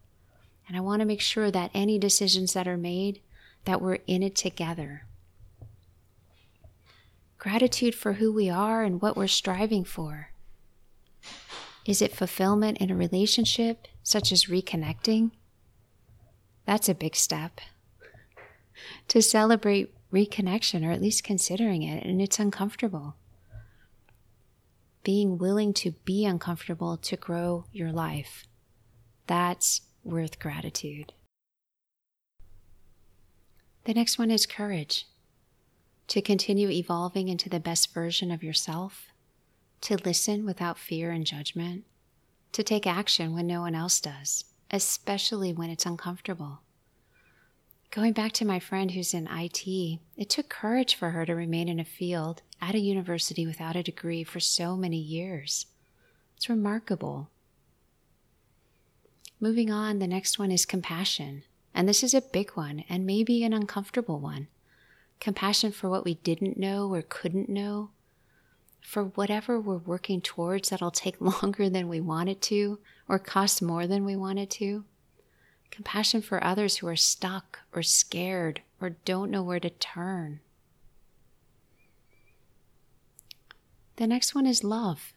And 0.66 0.76
I 0.76 0.80
want 0.80 1.00
to 1.00 1.06
make 1.06 1.20
sure 1.20 1.50
that 1.50 1.70
any 1.74 1.98
decisions 1.98 2.52
that 2.52 2.68
are 2.68 2.76
made, 2.76 3.20
that 3.64 3.80
we're 3.80 3.98
in 4.06 4.22
it 4.22 4.34
together. 4.36 5.04
Gratitude 7.38 7.94
for 7.94 8.14
who 8.14 8.32
we 8.32 8.48
are 8.48 8.82
and 8.82 9.00
what 9.00 9.16
we're 9.16 9.26
striving 9.26 9.84
for. 9.84 10.30
Is 11.86 12.00
it 12.00 12.14
fulfillment 12.14 12.78
in 12.78 12.90
a 12.90 12.96
relationship, 12.96 13.88
such 14.02 14.32
as 14.32 14.46
reconnecting? 14.46 15.32
That's 16.64 16.88
a 16.88 16.94
big 16.94 17.14
step. 17.14 17.60
to 19.08 19.22
celebrate 19.22 19.94
reconnection, 20.12 20.86
or 20.86 20.90
at 20.90 21.00
least 21.00 21.24
considering 21.24 21.82
it, 21.82 22.04
and 22.04 22.20
it's 22.20 22.38
uncomfortable. 22.38 23.16
Being 25.04 25.38
willing 25.38 25.73
to 25.75 25.92
be 26.04 26.25
uncomfortable 26.25 26.96
to 26.96 27.16
grow 27.16 27.66
your 27.70 27.92
life. 27.92 28.46
That's 29.28 29.82
worth 30.02 30.38
gratitude. 30.38 31.12
The 33.84 33.94
next 33.94 34.18
one 34.18 34.30
is 34.30 34.46
courage 34.46 35.06
to 36.08 36.23
continue 36.23 36.70
evolving 36.70 37.28
into 37.28 37.49
the 37.49 37.61
best 37.61 37.92
version 37.94 38.30
of 38.30 38.42
yourself, 38.42 39.06
to 39.82 39.96
listen 40.04 40.44
without 40.44 40.78
fear 40.78 41.11
and 41.11 41.26
judgment, 41.26 41.84
to 42.52 42.62
take 42.62 42.87
action 42.87 43.34
when 43.34 43.46
no 43.46 43.61
one 43.61 43.75
else 43.75 44.00
does, 44.00 44.44
especially 44.70 45.52
when 45.52 45.70
it's 45.70 45.87
uncomfortable. 45.87 46.61
Going 47.94 48.12
back 48.12 48.32
to 48.32 48.44
my 48.44 48.58
friend 48.58 48.90
who's 48.90 49.14
in 49.14 49.28
IT, 49.28 49.68
it 50.16 50.28
took 50.28 50.48
courage 50.48 50.96
for 50.96 51.10
her 51.10 51.24
to 51.24 51.32
remain 51.32 51.68
in 51.68 51.78
a 51.78 51.84
field 51.84 52.42
at 52.60 52.74
a 52.74 52.80
university 52.80 53.46
without 53.46 53.76
a 53.76 53.84
degree 53.84 54.24
for 54.24 54.40
so 54.40 54.76
many 54.76 54.96
years. 54.96 55.66
It's 56.36 56.48
remarkable. 56.48 57.30
Moving 59.38 59.70
on, 59.70 60.00
the 60.00 60.08
next 60.08 60.40
one 60.40 60.50
is 60.50 60.66
compassion. 60.66 61.44
And 61.72 61.88
this 61.88 62.02
is 62.02 62.14
a 62.14 62.20
big 62.20 62.50
one 62.56 62.82
and 62.88 63.06
maybe 63.06 63.44
an 63.44 63.52
uncomfortable 63.52 64.18
one 64.18 64.48
compassion 65.20 65.70
for 65.70 65.88
what 65.88 66.04
we 66.04 66.14
didn't 66.14 66.58
know 66.58 66.92
or 66.92 67.00
couldn't 67.00 67.48
know, 67.48 67.90
for 68.80 69.04
whatever 69.04 69.60
we're 69.60 69.76
working 69.76 70.20
towards 70.20 70.70
that'll 70.70 70.90
take 70.90 71.20
longer 71.42 71.70
than 71.70 71.88
we 71.88 72.00
want 72.00 72.28
it 72.28 72.42
to 72.42 72.80
or 73.08 73.20
cost 73.20 73.62
more 73.62 73.86
than 73.86 74.04
we 74.04 74.16
want 74.16 74.40
it 74.40 74.50
to, 74.50 74.84
compassion 75.71 76.23
for 76.23 76.42
others 76.42 76.76
who 76.76 76.87
are 76.87 76.97
stuck 76.97 77.61
or 77.73 77.83
scared 77.83 78.62
or 78.80 78.90
don't 79.04 79.30
know 79.30 79.42
where 79.42 79.61
to 79.61 79.71
turn. 79.71 80.40
The 83.97 84.06
next 84.06 84.35
one 84.35 84.47
is 84.47 84.64
love. 84.64 85.12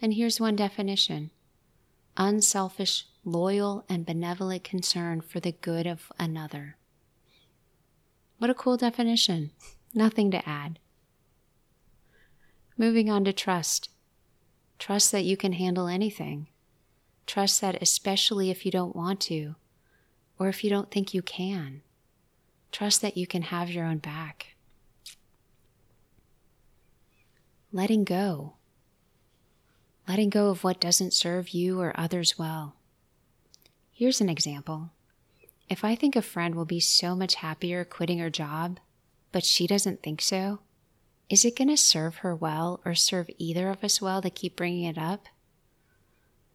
And 0.00 0.14
here's 0.14 0.40
one 0.40 0.56
definition 0.56 1.30
unselfish, 2.16 3.06
loyal, 3.24 3.84
and 3.88 4.04
benevolent 4.04 4.64
concern 4.64 5.20
for 5.20 5.40
the 5.40 5.52
good 5.52 5.86
of 5.86 6.10
another. 6.18 6.76
What 8.38 8.50
a 8.50 8.54
cool 8.54 8.76
definition. 8.76 9.50
Nothing 9.94 10.30
to 10.32 10.48
add. 10.48 10.78
Moving 12.76 13.10
on 13.10 13.24
to 13.24 13.32
trust. 13.32 13.90
Trust 14.78 15.10
that 15.12 15.24
you 15.24 15.36
can 15.36 15.54
handle 15.54 15.88
anything. 15.88 16.46
Trust 17.28 17.60
that, 17.60 17.82
especially 17.82 18.48
if 18.50 18.64
you 18.64 18.72
don't 18.72 18.96
want 18.96 19.20
to, 19.20 19.54
or 20.38 20.48
if 20.48 20.64
you 20.64 20.70
don't 20.70 20.90
think 20.90 21.12
you 21.12 21.20
can, 21.20 21.82
trust 22.72 23.02
that 23.02 23.18
you 23.18 23.26
can 23.26 23.42
have 23.42 23.68
your 23.68 23.84
own 23.84 23.98
back. 23.98 24.56
Letting 27.70 28.04
go. 28.04 28.54
Letting 30.08 30.30
go 30.30 30.48
of 30.48 30.64
what 30.64 30.80
doesn't 30.80 31.12
serve 31.12 31.50
you 31.50 31.78
or 31.78 31.92
others 32.00 32.38
well. 32.38 32.76
Here's 33.92 34.22
an 34.22 34.30
example 34.30 34.90
if 35.68 35.84
I 35.84 35.96
think 35.96 36.16
a 36.16 36.22
friend 36.22 36.54
will 36.54 36.64
be 36.64 36.80
so 36.80 37.14
much 37.14 37.34
happier 37.34 37.84
quitting 37.84 38.20
her 38.20 38.30
job, 38.30 38.80
but 39.32 39.44
she 39.44 39.66
doesn't 39.66 40.02
think 40.02 40.22
so, 40.22 40.60
is 41.28 41.44
it 41.44 41.58
going 41.58 41.68
to 41.68 41.76
serve 41.76 42.16
her 42.16 42.34
well 42.34 42.80
or 42.86 42.94
serve 42.94 43.28
either 43.36 43.68
of 43.68 43.84
us 43.84 44.00
well 44.00 44.22
to 44.22 44.30
keep 44.30 44.56
bringing 44.56 44.84
it 44.84 44.96
up? 44.96 45.26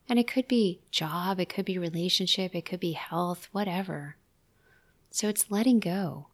And 0.10 0.20
it 0.20 0.28
could 0.28 0.48
be 0.48 0.82
job, 0.92 1.40
it 1.40 1.50
could 1.50 1.66
be 1.66 1.78
relationship, 1.78 2.54
it 2.54 2.66
could 2.66 2.80
be 2.80 2.92
health, 2.94 3.48
whatever. 3.52 4.18
So 5.12 5.30
it's 5.30 5.50
letting 5.50 5.80
go. 5.80 6.28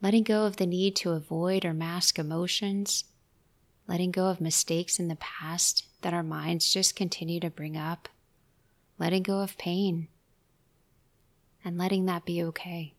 Letting 0.00 0.22
go 0.22 0.44
of 0.44 0.56
the 0.56 0.66
need 0.66 0.96
to 0.96 1.12
avoid 1.12 1.64
or 1.64 1.72
mask 1.72 2.18
emotions, 2.18 3.04
letting 3.88 4.10
go 4.10 4.26
of 4.26 4.40
mistakes 4.40 4.98
in 4.98 5.08
the 5.08 5.16
past 5.16 5.86
that 6.02 6.14
our 6.14 6.22
minds 6.22 6.72
just 6.72 6.94
continue 6.94 7.40
to 7.40 7.50
bring 7.50 7.76
up, 7.76 8.08
letting 8.98 9.22
go 9.22 9.40
of 9.40 9.56
pain 9.58 10.08
and 11.64 11.78
letting 11.78 12.04
that 12.06 12.24
be 12.26 12.42
okay. 12.42 12.94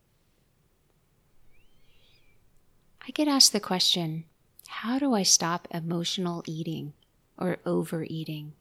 I 3.06 3.12
get 3.12 3.28
asked 3.28 3.52
the 3.52 3.60
question 3.60 4.24
how 4.66 4.98
do 4.98 5.14
I 5.14 5.22
stop 5.22 5.68
emotional 5.70 6.42
eating 6.46 6.92
or 7.38 7.58
overeating? 7.64 8.52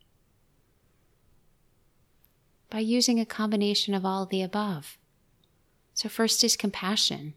By 2.76 2.82
using 2.82 3.22
a 3.22 3.26
combination 3.26 3.94
of 3.94 4.04
all 4.04 4.24
of 4.24 4.30
the 4.30 4.42
above. 4.42 4.98
So, 5.94 6.10
first 6.10 6.44
is 6.44 6.58
compassion 6.58 7.34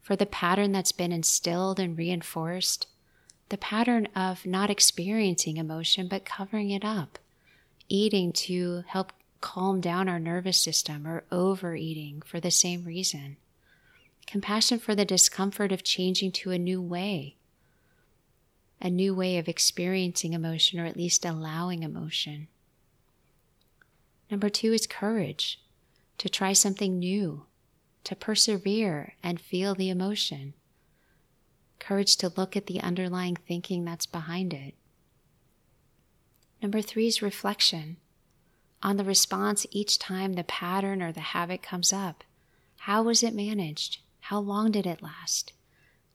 for 0.00 0.14
the 0.14 0.24
pattern 0.24 0.70
that's 0.70 0.92
been 0.92 1.10
instilled 1.10 1.80
and 1.80 1.98
reinforced, 1.98 2.86
the 3.48 3.58
pattern 3.58 4.06
of 4.14 4.46
not 4.46 4.70
experiencing 4.70 5.56
emotion 5.56 6.06
but 6.06 6.24
covering 6.24 6.70
it 6.70 6.84
up, 6.84 7.18
eating 7.88 8.32
to 8.34 8.84
help 8.86 9.12
calm 9.40 9.80
down 9.80 10.08
our 10.08 10.20
nervous 10.20 10.58
system 10.58 11.08
or 11.08 11.24
overeating 11.32 12.22
for 12.22 12.38
the 12.38 12.52
same 12.52 12.84
reason. 12.84 13.38
Compassion 14.28 14.78
for 14.78 14.94
the 14.94 15.04
discomfort 15.04 15.72
of 15.72 15.82
changing 15.82 16.30
to 16.30 16.52
a 16.52 16.56
new 16.56 16.80
way, 16.80 17.34
a 18.80 18.88
new 18.88 19.12
way 19.12 19.38
of 19.38 19.48
experiencing 19.48 20.34
emotion 20.34 20.78
or 20.78 20.84
at 20.84 20.96
least 20.96 21.24
allowing 21.24 21.82
emotion. 21.82 22.46
Number 24.32 24.48
two 24.48 24.72
is 24.72 24.86
courage 24.86 25.60
to 26.16 26.30
try 26.30 26.54
something 26.54 26.98
new, 26.98 27.44
to 28.04 28.16
persevere 28.16 29.12
and 29.22 29.38
feel 29.38 29.74
the 29.74 29.90
emotion. 29.90 30.54
Courage 31.78 32.16
to 32.16 32.32
look 32.34 32.56
at 32.56 32.66
the 32.66 32.80
underlying 32.80 33.36
thinking 33.36 33.84
that's 33.84 34.06
behind 34.06 34.54
it. 34.54 34.72
Number 36.62 36.80
three 36.80 37.06
is 37.06 37.20
reflection 37.20 37.98
on 38.82 38.96
the 38.96 39.04
response 39.04 39.66
each 39.70 39.98
time 39.98 40.32
the 40.32 40.44
pattern 40.44 41.02
or 41.02 41.12
the 41.12 41.20
habit 41.20 41.62
comes 41.62 41.92
up. 41.92 42.24
How 42.78 43.02
was 43.02 43.22
it 43.22 43.34
managed? 43.34 43.98
How 44.20 44.38
long 44.38 44.70
did 44.70 44.86
it 44.86 45.02
last? 45.02 45.52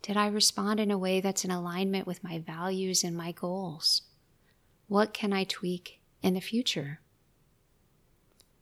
Did 0.01 0.17
I 0.17 0.25
respond 0.25 0.79
in 0.79 0.89
a 0.89 0.97
way 0.97 1.21
that's 1.21 1.45
in 1.45 1.51
alignment 1.51 2.07
with 2.07 2.23
my 2.23 2.39
values 2.39 3.03
and 3.03 3.15
my 3.15 3.31
goals? 3.31 4.01
What 4.87 5.13
can 5.13 5.33
I 5.33 5.43
tweak 5.43 5.99
in 6.23 6.33
the 6.33 6.41
future? 6.41 7.01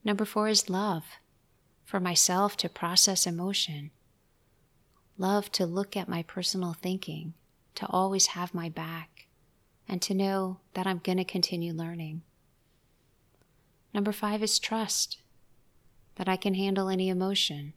Number 0.05 0.23
four 0.23 0.47
is 0.47 0.69
love. 0.69 1.03
For 1.83 1.99
myself 1.99 2.55
to 2.57 2.69
process 2.69 3.25
emotion, 3.25 3.89
love 5.17 5.51
to 5.53 5.65
look 5.65 5.97
at 5.97 6.07
my 6.07 6.23
personal 6.23 6.73
thinking, 6.73 7.33
to 7.75 7.87
always 7.87 8.27
have 8.27 8.53
my 8.53 8.69
back, 8.69 9.25
and 9.87 10.01
to 10.03 10.13
know 10.13 10.59
that 10.75 10.87
I'm 10.87 10.99
going 11.03 11.17
to 11.17 11.23
continue 11.25 11.73
learning. 11.73 12.21
Number 13.93 14.11
five 14.11 14.43
is 14.43 14.59
trust. 14.59 15.17
That 16.15 16.29
I 16.29 16.37
can 16.37 16.53
handle 16.53 16.87
any 16.87 17.09
emotion, 17.09 17.73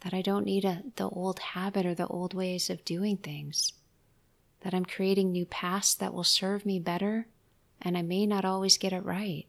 that 0.00 0.12
I 0.12 0.22
don't 0.22 0.44
need 0.44 0.64
a, 0.64 0.82
the 0.96 1.08
old 1.08 1.38
habit 1.38 1.86
or 1.86 1.94
the 1.94 2.06
old 2.06 2.34
ways 2.34 2.68
of 2.68 2.84
doing 2.84 3.16
things, 3.16 3.72
that 4.60 4.74
I'm 4.74 4.84
creating 4.84 5.32
new 5.32 5.46
paths 5.46 5.94
that 5.94 6.12
will 6.12 6.24
serve 6.24 6.66
me 6.66 6.78
better, 6.78 7.26
and 7.80 7.96
I 7.96 8.02
may 8.02 8.26
not 8.26 8.44
always 8.44 8.76
get 8.76 8.92
it 8.92 9.04
right. 9.04 9.46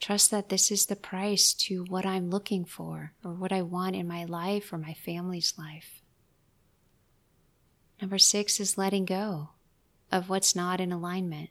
Trust 0.00 0.30
that 0.30 0.48
this 0.48 0.70
is 0.70 0.86
the 0.86 0.96
price 0.96 1.52
to 1.54 1.84
what 1.84 2.06
I'm 2.06 2.30
looking 2.30 2.64
for 2.64 3.12
or 3.24 3.32
what 3.32 3.52
I 3.52 3.62
want 3.62 3.96
in 3.96 4.06
my 4.06 4.24
life 4.24 4.72
or 4.72 4.78
my 4.78 4.94
family's 4.94 5.54
life. 5.58 6.02
Number 8.00 8.18
six 8.18 8.60
is 8.60 8.78
letting 8.78 9.04
go 9.04 9.50
of 10.12 10.28
what's 10.28 10.54
not 10.54 10.80
in 10.80 10.92
alignment, 10.92 11.50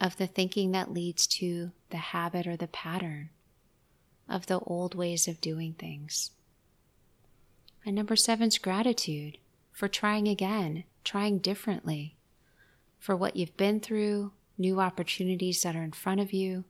of 0.00 0.16
the 0.16 0.26
thinking 0.26 0.72
that 0.72 0.92
leads 0.92 1.26
to 1.28 1.70
the 1.90 1.96
habit 1.96 2.46
or 2.46 2.56
the 2.56 2.66
pattern, 2.66 3.30
of 4.28 4.46
the 4.46 4.58
old 4.58 4.94
ways 4.94 5.28
of 5.28 5.40
doing 5.40 5.74
things. 5.74 6.32
And 7.86 7.94
number 7.94 8.16
seven 8.16 8.48
is 8.48 8.58
gratitude 8.58 9.38
for 9.72 9.88
trying 9.88 10.28
again, 10.28 10.84
trying 11.04 11.38
differently, 11.38 12.16
for 12.98 13.14
what 13.14 13.36
you've 13.36 13.56
been 13.56 13.80
through, 13.80 14.32
new 14.58 14.80
opportunities 14.80 15.62
that 15.62 15.76
are 15.76 15.82
in 15.82 15.92
front 15.92 16.20
of 16.20 16.32
you, 16.32 16.64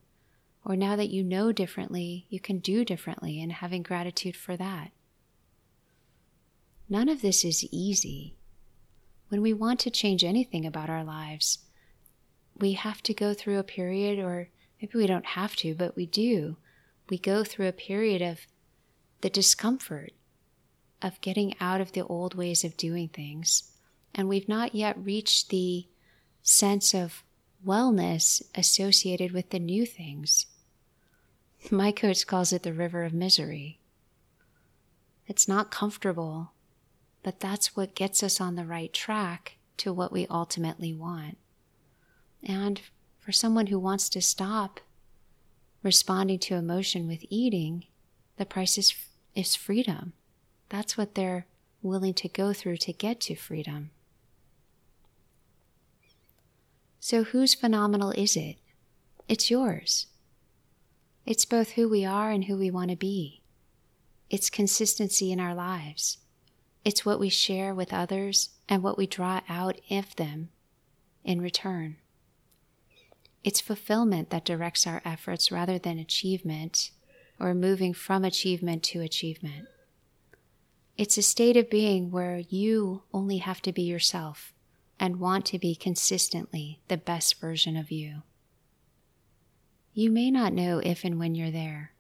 or 0.65 0.77
now 0.77 0.97
that 0.97 1.11
you 1.11 1.23
know 1.23 1.53
differently, 1.53 2.27
you 2.31 2.41
can 2.41 2.59
do 2.59 2.85
differently, 2.85 3.41
and 3.41 3.53
having 3.53 3.83
gratitude 3.83 4.37
for 4.37 4.57
that. 4.57 4.91
None 6.89 7.09
of 7.09 7.23
this 7.23 7.45
is 7.45 7.65
easy. 7.71 8.37
When 9.29 9.43
we 9.43 9.53
want 9.53 9.81
to 9.81 9.91
change 9.91 10.25
anything 10.25 10.65
about 10.65 10.91
our 10.91 11.05
lives, 11.05 11.59
we 12.57 12.73
have 12.73 13.03
to 13.03 13.15
go 13.15 13.35
through 13.35 13.59
a 13.59 13.65
period, 13.65 14.19
or 14.19 14.49
maybe 14.81 14.97
we 14.97 15.07
don't 15.07 15.27
have 15.27 15.57
to, 15.57 15.75
but 15.75 15.97
we 15.97 16.07
do. 16.07 16.57
We 17.09 17.19
go 17.19 17.45
through 17.45 17.69
a 17.69 17.73
period 17.73 18.23
of 18.23 18.47
the 19.21 19.31
discomfort 19.31 20.13
of 21.03 21.21
getting 21.21 21.55
out 21.61 21.81
of 21.81 21.93
the 21.93 22.05
old 22.05 22.35
ways 22.35 22.65
of 22.65 22.77
doing 22.77 23.09
things. 23.09 23.73
And 24.15 24.29
we've 24.29 24.49
not 24.49 24.75
yet 24.75 24.97
reached 25.03 25.51
the 25.51 25.87
sense 26.43 26.95
of 26.95 27.23
wellness 27.67 28.43
associated 28.55 29.33
with 29.33 29.51
the 29.51 29.59
new 29.59 29.85
things. 29.85 30.47
My 31.71 31.93
coach 31.93 32.27
calls 32.27 32.53
it 32.53 32.63
the 32.63 32.75
river 32.75 33.05
of 33.05 33.15
misery. 33.15 33.79
It's 35.27 35.49
not 35.49 35.71
comfortable, 35.71 36.53
but 37.23 37.41
that's 37.41 37.75
what 37.75 37.95
gets 37.95 38.23
us 38.23 38.41
on 38.41 38.55
the 38.55 38.67
right 38.67 38.93
track 38.93 39.57
to 39.79 39.93
what 39.93 40.13
we 40.13 40.27
ultimately 40.29 40.93
want. 40.93 41.39
And 42.43 42.83
for 43.19 43.33
someone 43.33 43.69
who 43.69 43.79
wants 43.79 44.11
to 44.11 44.21
stop 44.21 44.81
responding 45.83 46.39
to 46.41 46.55
emotion 46.55 47.09
with 47.09 47.25
eating, 47.31 47.87
the 48.37 48.45
price 48.45 48.77
is, 48.77 48.95
is 49.35 49.55
freedom. 49.55 50.13
That's 50.69 50.99
what 50.99 51.15
they're 51.15 51.47
willing 51.83 52.15
to 52.15 52.29
go 52.29 52.53
through 52.53 52.77
to 52.79 52.93
get 52.93 53.21
to 53.23 53.35
freedom. 53.35 53.91
So, 57.01 57.25
whose 57.25 57.55
phenomenal 57.55 58.11
is 58.13 58.37
it? 58.37 58.57
It's 59.29 59.51
yours. 59.51 60.07
It's 61.27 61.45
both 61.45 61.73
who 61.73 61.89
we 61.89 62.05
are 62.05 62.31
and 62.31 62.45
who 62.45 62.57
we 62.57 62.71
want 62.71 62.91
to 62.91 62.97
be. 62.97 63.43
It's 64.29 64.51
consistency 64.51 65.33
in 65.33 65.41
our 65.41 65.55
lives. 65.55 66.19
It's 66.85 67.07
what 67.07 67.19
we 67.19 67.31
share 67.31 67.75
with 67.75 67.93
others 67.93 68.51
and 68.69 68.83
what 68.83 68.99
we 68.99 69.07
draw 69.07 69.41
out 69.49 69.81
of 69.91 70.17
them 70.17 70.51
in 71.25 71.41
return. 71.41 71.97
It's 73.43 73.61
fulfillment 73.61 74.31
that 74.31 74.45
directs 74.45 74.87
our 74.87 75.01
efforts 75.05 75.51
rather 75.51 75.79
than 75.79 75.99
achievement 75.99 76.91
or 77.41 77.55
moving 77.55 77.95
from 77.95 78.25
achievement 78.25 78.83
to 78.85 79.01
achievement. 79.01 79.67
It's 80.97 81.19
a 81.19 81.23
state 81.23 81.57
of 81.57 81.71
being 81.71 82.11
where 82.11 82.39
you 82.39 83.03
only 83.13 83.39
have 83.39 83.61
to 83.63 83.73
be 83.73 83.83
yourself 83.83 84.53
and 85.01 85.21
want 85.21 85.45
to 85.47 85.59
be 85.59 85.75
consistently 85.75 86.81
the 86.89 86.97
best 86.97 87.41
version 87.41 87.77
of 87.77 87.91
you. 87.91 88.23
You 89.97 90.11
may 90.11 90.29
not 90.33 90.53
know 90.53 90.81
if 90.81 91.05
and 91.05 91.21
when 91.21 91.37
you're 91.37 91.53
there, 91.53 91.93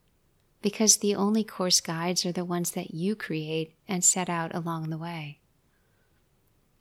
because 0.62 0.96
the 0.96 1.14
only 1.14 1.44
course 1.44 1.80
guides 1.80 2.26
are 2.26 2.32
the 2.32 2.44
ones 2.44 2.72
that 2.72 2.92
you 2.92 3.14
create 3.14 3.76
and 3.86 4.02
set 4.02 4.28
out 4.28 4.52
along 4.52 4.90
the 4.90 4.98
way. 4.98 5.38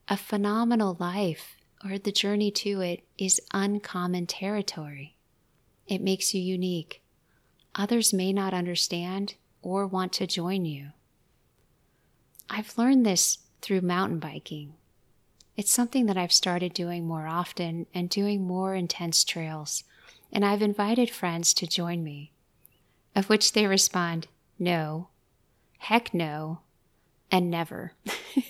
A 0.08 0.18
phenomenal 0.18 0.98
life, 1.00 1.56
or 1.86 2.00
the 2.00 2.12
journey 2.12 2.50
to 2.50 2.82
it, 2.82 3.04
is 3.16 3.40
uncommon 3.54 4.26
territory. 4.26 5.16
It 5.88 6.02
makes 6.02 6.34
you 6.34 6.42
unique. 6.42 7.04
Others 7.76 8.12
may 8.12 8.34
not 8.34 8.56
understand 8.56 9.36
or 9.62 9.86
want 9.86 10.14
to 10.14 10.26
join 10.26 10.66
you. 10.66 10.94
I've 12.50 12.76
learned 12.76 13.06
this 13.06 13.38
through 13.62 13.82
mountain 13.82 14.18
biking. 14.18 14.74
It's 15.56 15.72
something 15.72 16.08
that 16.08 16.18
I've 16.18 16.34
started 16.34 16.74
doing 16.74 17.06
more 17.06 17.28
often 17.28 17.86
and 17.94 18.10
doing 18.10 18.48
more 18.48 18.74
intense 18.74 19.24
trails 19.24 19.84
and 20.34 20.44
I've 20.44 20.64
invited 20.64 21.10
friends 21.12 21.54
to 21.54 21.68
join 21.68 22.04
me, 22.04 22.34
of 23.16 23.30
which 23.30 23.54
they 23.54 23.68
respond, 23.68 24.28
no, 24.58 25.10
heck 25.78 26.12
no, 26.14 26.62
and 27.32 27.52
never. 27.52 27.94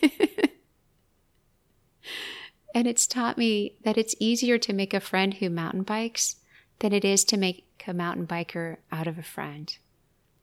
and 2.74 2.88
it's 2.88 3.06
taught 3.06 3.38
me 3.38 3.76
that 3.84 3.98
it's 3.98 4.16
easier 4.18 4.58
to 4.60 4.72
make 4.72 4.94
a 4.94 5.02
friend 5.02 5.34
who 5.36 5.50
mountain 5.50 5.84
bikes 5.84 6.38
than 6.80 6.94
it 6.94 7.04
is 7.04 7.26
to 7.26 7.38
make 7.38 7.66
a 7.86 7.94
mountain 7.94 8.26
biker 8.26 8.78
out 8.90 9.08
of 9.08 9.18
a 9.20 9.24
friend. 9.24 9.78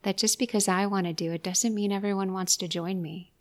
That 0.03 0.17
just 0.17 0.37
because 0.37 0.67
I 0.67 0.85
want 0.85 1.07
to 1.07 1.13
do 1.13 1.31
it 1.31 1.43
doesn't 1.43 1.73
mean 1.73 1.91
everyone 1.91 2.33
wants 2.33 2.55
to 2.57 2.67
join 2.67 3.01
me. 3.01 3.31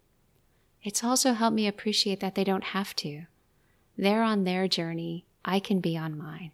It's 0.83 1.05
also 1.05 1.35
helped 1.35 1.55
me 1.55 1.67
appreciate 1.67 2.21
that 2.21 2.35
they 2.35 2.45
don't 2.45 2.65
have 2.65 2.97
to. 2.97 3.25
They're 3.99 4.23
on 4.23 4.45
their 4.45 4.69
journey, 4.69 5.27
I 5.45 5.61
can 5.61 5.81
be 5.81 5.99
on 5.99 6.17
mine. 6.17 6.53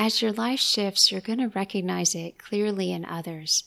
As 0.00 0.22
your 0.22 0.30
life 0.30 0.60
shifts, 0.60 1.10
you're 1.10 1.20
going 1.20 1.40
to 1.40 1.48
recognize 1.48 2.14
it 2.14 2.38
clearly 2.38 2.92
in 2.92 3.04
others 3.04 3.64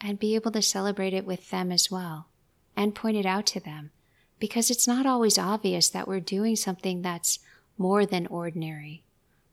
and 0.00 0.20
be 0.20 0.36
able 0.36 0.52
to 0.52 0.62
celebrate 0.62 1.12
it 1.12 1.26
with 1.26 1.50
them 1.50 1.72
as 1.72 1.90
well 1.90 2.28
and 2.76 2.94
point 2.94 3.16
it 3.16 3.26
out 3.26 3.44
to 3.46 3.60
them 3.60 3.90
because 4.38 4.70
it's 4.70 4.86
not 4.86 5.04
always 5.04 5.36
obvious 5.36 5.88
that 5.88 6.06
we're 6.06 6.20
doing 6.20 6.54
something 6.54 7.02
that's 7.02 7.40
more 7.76 8.06
than 8.06 8.28
ordinary, 8.28 9.02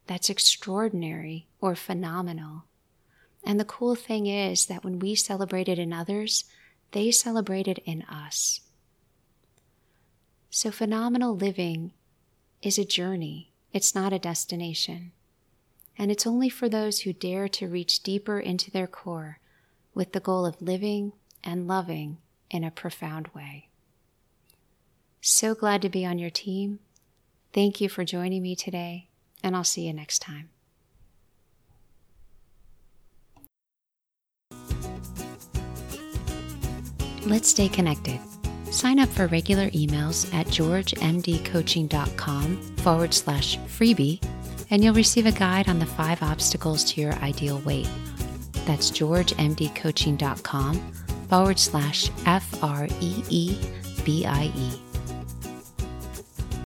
that's 0.06 0.30
extraordinary 0.30 1.48
or 1.60 1.74
phenomenal. 1.74 2.66
And 3.44 3.60
the 3.60 3.66
cool 3.66 3.96
thing 3.96 4.28
is 4.28 4.68
that 4.68 4.84
when 4.84 5.00
we 5.00 5.16
celebrate 5.16 5.68
it 5.68 5.80
in 5.80 5.92
others, 5.92 6.44
they 6.92 7.10
celebrate 7.10 7.68
it 7.68 7.80
in 7.80 8.04
us. 8.04 8.62
So, 10.52 10.70
phenomenal 10.70 11.36
living 11.36 11.94
is 12.62 12.78
a 12.78 12.86
journey, 12.86 13.54
it's 13.74 13.96
not 13.96 14.14
a 14.14 14.20
destination 14.20 15.14
and 16.02 16.12
it's 16.12 16.26
only 16.26 16.50
for 16.50 16.68
those 16.68 17.02
who 17.02 17.14
dare 17.14 17.48
to 17.48 17.68
reach 17.68 18.02
deeper 18.02 18.40
into 18.40 18.72
their 18.72 18.88
core 18.88 19.38
with 19.94 20.14
the 20.14 20.20
goal 20.20 20.48
of 20.48 20.60
living 20.60 21.14
and 21.44 21.68
loving 21.68 22.18
in 22.50 22.64
a 22.64 22.72
profound 22.72 23.28
way. 23.36 23.68
So 25.22 25.54
glad 25.54 25.84
to 25.84 25.90
be 25.90 26.04
on 26.04 26.18
your 26.18 26.32
team. 26.32 26.80
Thank 27.54 27.80
you 27.80 27.88
for 27.88 28.04
joining 28.04 28.42
me 28.42 28.56
today, 28.56 29.10
and 29.44 29.56
I'll 29.56 29.64
see 29.64 29.86
you 29.86 29.94
next 29.94 30.24
time. 30.24 30.50
Let's 37.28 37.50
stay 37.50 37.70
connected. 37.70 38.20
Sign 38.72 38.98
up 38.98 39.10
for 39.10 39.28
regular 39.28 39.70
emails 39.70 40.34
at 40.34 40.48
georgemdcoaching.com 40.48 42.58
forward 42.78 43.14
slash 43.14 43.60
freebie 43.60 44.20
and 44.72 44.84
you'll 44.84 44.96
receive 44.96 45.28
a 45.28 45.32
guide 45.32 45.70
on 45.70 45.80
the 45.80 45.86
five 45.86 46.24
obstacles 46.24 46.84
to 46.86 47.02
your 47.02 47.14
ideal 47.16 47.60
weight. 47.60 47.90
That's 48.66 48.90
georgemdcoaching.com 48.90 50.94
forward 51.30 51.60
slash 51.60 52.10
F 52.26 52.64
R 52.64 52.88
E 53.00 53.24
E 53.30 53.58
B 54.04 54.26
I 54.26 54.52
E. 54.56 54.91